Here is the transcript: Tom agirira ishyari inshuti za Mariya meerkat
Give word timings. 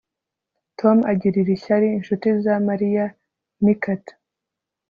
Tom 0.79 0.97
agirira 1.11 1.49
ishyari 1.57 1.87
inshuti 1.91 2.27
za 2.43 2.53
Mariya 2.67 3.05
meerkat 3.63 4.03